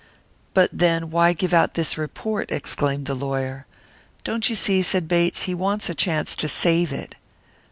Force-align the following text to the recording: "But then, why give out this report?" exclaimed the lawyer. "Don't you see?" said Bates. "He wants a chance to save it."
"But 0.55 0.71
then, 0.73 1.11
why 1.11 1.33
give 1.33 1.53
out 1.53 1.75
this 1.75 1.95
report?" 1.95 2.51
exclaimed 2.51 3.05
the 3.05 3.13
lawyer. 3.13 3.67
"Don't 4.23 4.49
you 4.49 4.55
see?" 4.55 4.81
said 4.81 5.07
Bates. 5.07 5.43
"He 5.43 5.53
wants 5.53 5.89
a 5.89 5.93
chance 5.93 6.35
to 6.37 6.47
save 6.47 6.91
it." 6.91 7.13